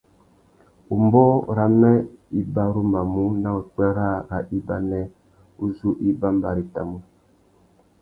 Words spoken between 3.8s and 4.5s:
râā râ